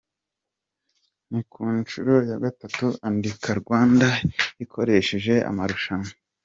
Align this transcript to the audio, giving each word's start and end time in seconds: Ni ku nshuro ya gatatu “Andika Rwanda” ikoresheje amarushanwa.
Ni 1.31 1.41
ku 1.51 1.61
nshuro 1.79 2.13
ya 2.29 2.37
gatatu 2.43 2.85
“Andika 3.07 3.49
Rwanda” 3.61 4.07
ikoresheje 4.63 5.33
amarushanwa. 5.49 6.11